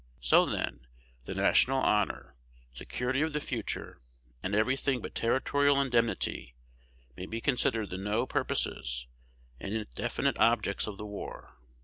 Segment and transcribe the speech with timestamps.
[0.19, 0.87] So, then,
[1.25, 2.33] the national honor,
[2.73, 4.01] security of the future,
[4.41, 6.55] and every thing but territorial indemnity,
[7.15, 9.05] may be considered the no purposes
[9.59, 11.55] and indefinite objects of the war!